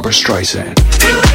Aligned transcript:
Barbara 0.00 0.12
Streisand. 0.14 1.29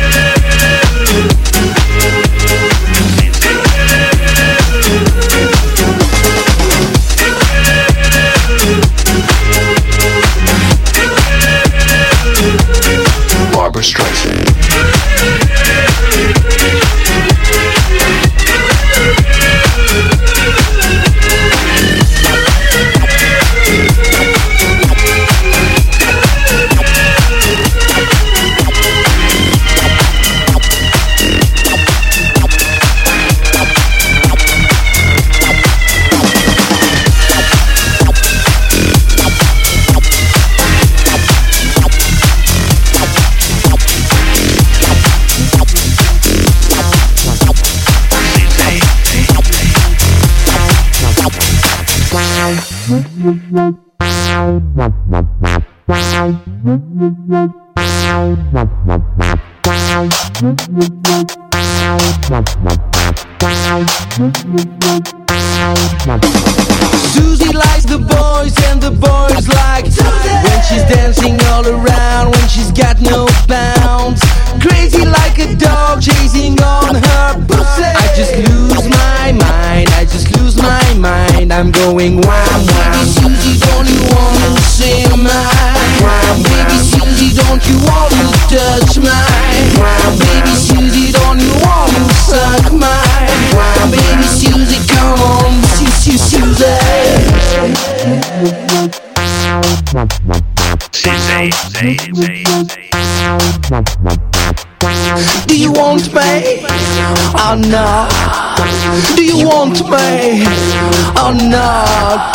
want 109.65 109.81
me 109.89 110.43
oh, 110.45 111.25
or 111.25 111.49
not? 111.49 112.33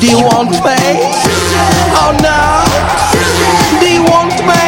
Do 0.00 0.06
you 0.06 0.22
want 0.22 0.50
me 0.50 0.58
oh, 0.60 2.04
or 2.04 2.12
not? 2.20 3.80
Do 3.80 3.90
you 3.90 4.02
want 4.04 4.38
me? 4.46 4.67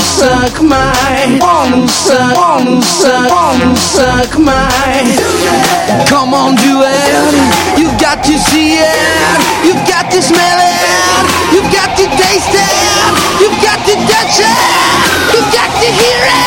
suck 0.00 0.62
my, 0.62 1.38
wanna 1.40 1.88
suck, 1.88 2.36
wanna 2.36 2.82
suck, 2.82 3.30
wanna 3.30 3.76
suck 3.76 4.38
my. 4.38 5.04
Come 6.08 6.34
on, 6.34 6.54
do 6.56 6.82
it. 6.82 7.78
You've 7.78 7.98
got 8.00 8.24
to 8.24 8.38
see 8.38 8.78
it. 8.78 9.38
You've 9.64 9.84
got 9.86 10.10
to 10.10 10.22
smell 10.22 10.58
it. 10.58 11.18
You've 11.52 11.70
got 11.72 11.96
to 11.96 12.04
taste 12.16 12.54
it. 12.54 12.74
You've 13.40 13.58
got 13.62 13.78
to 13.86 13.94
touch 14.08 14.36
it. 14.40 14.58
You've 15.34 15.50
got 15.52 15.70
to 15.80 15.88
hear 16.00 16.20
it. 16.24 16.44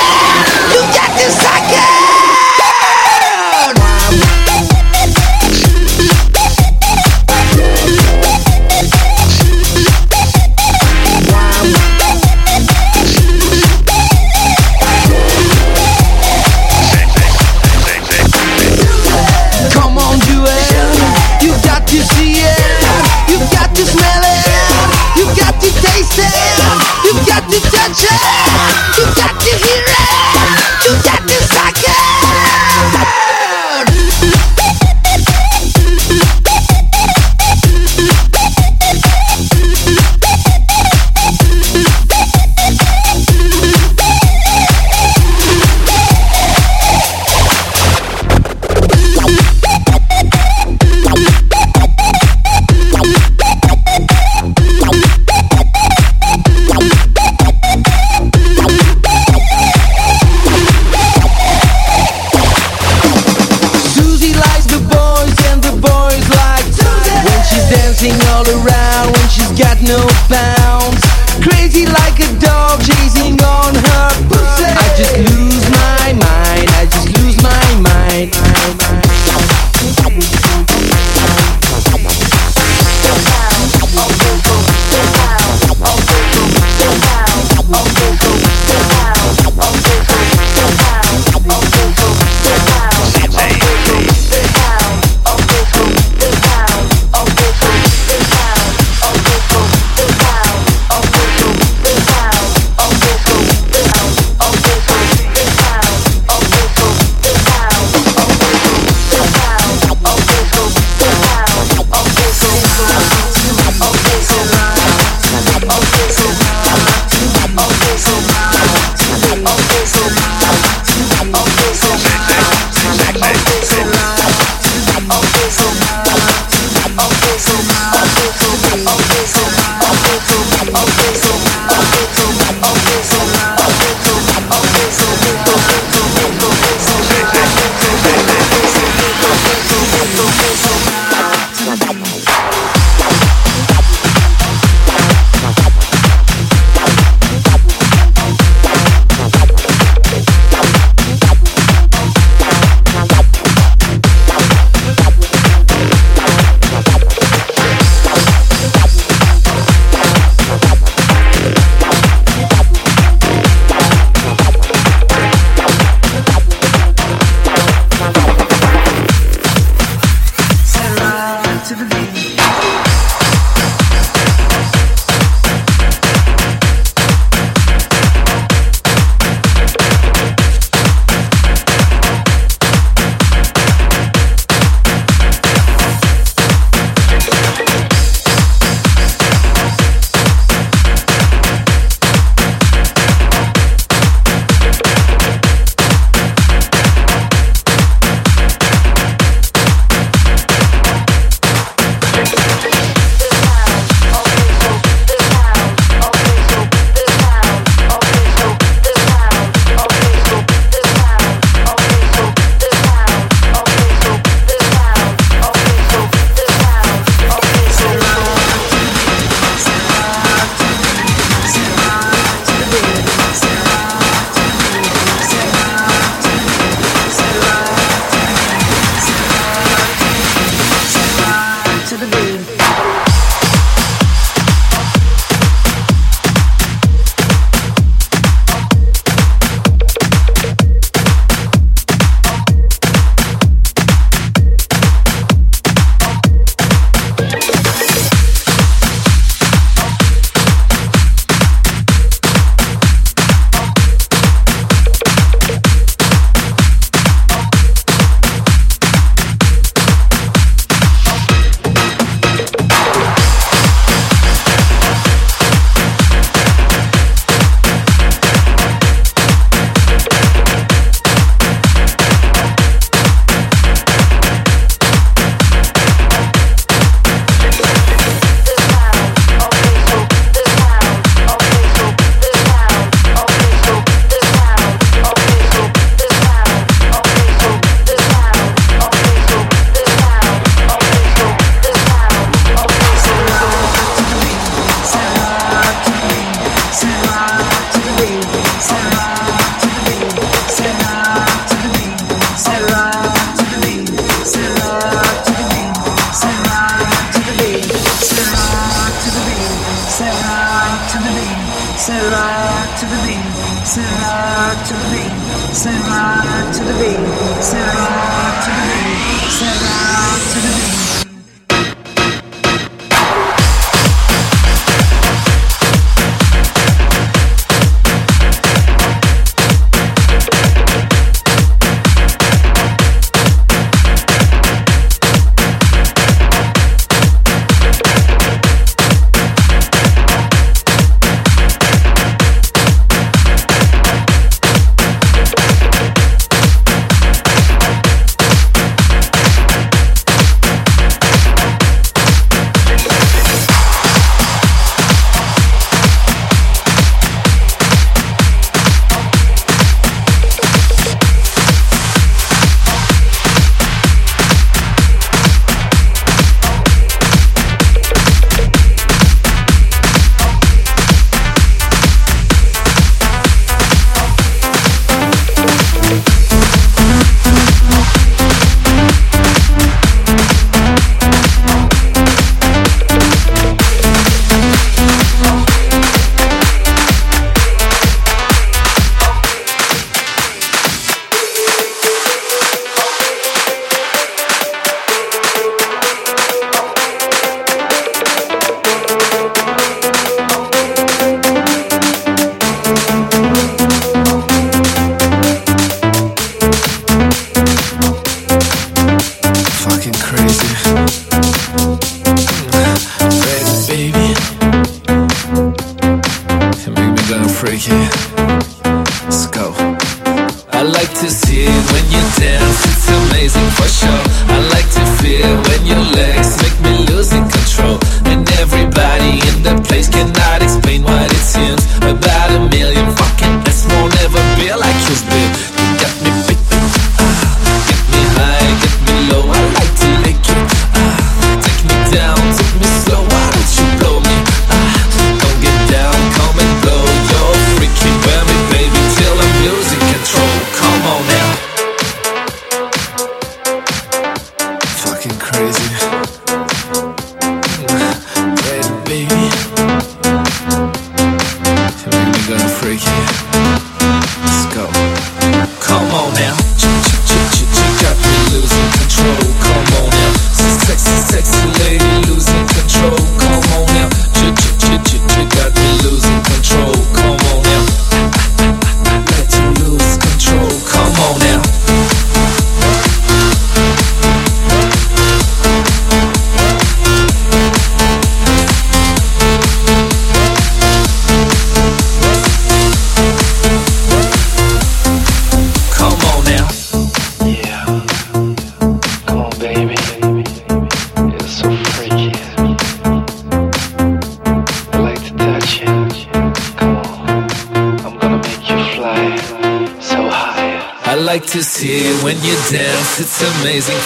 You've 0.73 0.91
got 0.93 1.11
to 1.19 1.31
suck. 1.31 1.60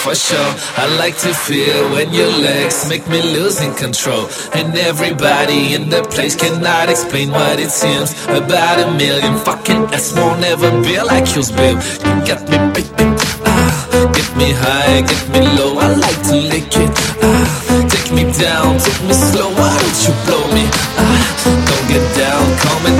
For 0.06 0.14
sure. 0.14 0.50
I 0.76 0.86
like 0.98 1.16
to 1.18 1.32
feel 1.34 1.90
when 1.90 2.12
your 2.12 2.30
legs 2.48 2.88
make 2.88 3.06
me 3.08 3.20
losing 3.22 3.74
control. 3.74 4.28
And 4.54 4.76
everybody 4.76 5.74
in 5.74 5.88
the 5.88 6.02
place 6.14 6.36
cannot 6.36 6.88
explain 6.88 7.30
what 7.30 7.58
it 7.58 7.70
seems. 7.70 8.12
About 8.28 8.78
a 8.86 8.88
million 8.92 9.36
fucking 9.38 9.82
ass 9.96 10.14
won't 10.16 10.44
ever 10.44 10.70
be 10.82 11.00
like 11.02 11.26
yours, 11.34 11.50
babe. 11.50 11.78
You 12.06 12.14
got 12.28 12.42
me, 12.50 12.58
baby. 12.74 13.06
Ah, 13.50 14.12
get 14.14 14.30
me 14.36 14.48
high, 14.62 15.00
get 15.10 15.24
me 15.34 15.42
low. 15.58 15.78
I 15.78 15.88
like 16.04 16.20
to 16.30 16.36
lick 16.52 16.70
it. 16.84 16.92
Ah, 17.22 17.88
take 17.90 18.12
me 18.12 18.24
down, 18.32 18.78
take 18.78 19.02
me 19.08 19.14
slow. 19.14 19.48
Why 19.58 19.72
don't 19.82 20.00
you 20.06 20.14
blow 20.26 20.44
me? 20.54 20.95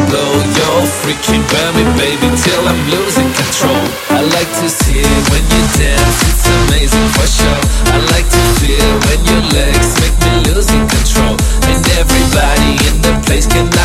Blow. 0.08 0.32
You're 0.56 0.86
freaking 1.02 1.42
me, 1.76 1.84
baby, 1.98 2.28
till 2.42 2.62
I'm 2.66 2.82
losing 2.90 3.30
control. 3.32 3.84
I 4.10 4.22
like 4.36 4.50
to 4.62 4.68
see 4.68 5.00
it 5.00 5.22
when 5.30 5.44
you 5.52 5.62
dance. 5.78 6.18
It's 6.30 6.46
amazing 6.46 7.08
for 7.16 7.26
sure. 7.26 7.60
I 7.94 7.98
like 8.14 8.28
to 8.28 8.42
feel 8.60 8.90
when 9.06 9.20
your 9.30 9.42
legs 9.52 9.88
make 10.00 10.16
me 10.24 10.32
losing 10.50 10.84
control. 10.88 11.34
And 11.70 11.82
everybody 12.00 12.72
in 12.88 12.96
the 13.02 13.14
place 13.26 13.46
cannot 13.46 13.75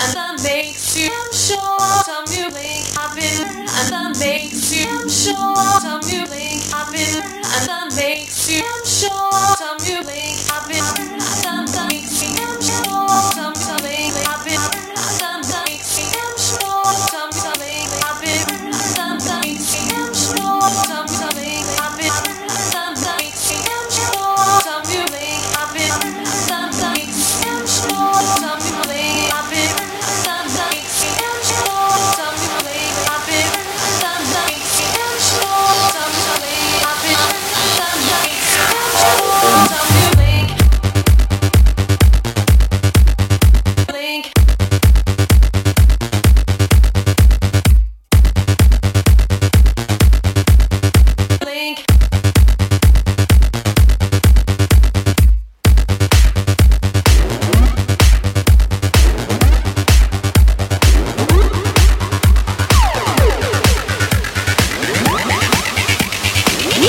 and 0.00 0.14
that 0.14 0.40
makes 0.44 0.96
you 0.96 1.10
I'm 1.10 1.32
sure 1.32 1.78
some 2.06 2.24
new 2.30 2.48
link 2.54 2.86
happen 2.94 3.66
and 3.66 3.86
that 3.92 4.16
makes 4.20 4.72
you 4.74 4.86
I'm 4.88 5.08
sure 5.08 5.56
some 5.80 6.00
new 6.06 6.24
link 6.26 6.62
happen 6.70 7.22
and 7.22 7.62
that 7.68 7.92
makes 7.96 8.50
you 8.50 8.62
I'm 8.62 8.84
sure 8.86 9.32
some 9.56 9.78
new 9.86 10.00
link 10.06 10.38
happen 10.46 10.82
and 11.18 11.42
that 11.42 11.67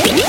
Yeah. 0.05 0.28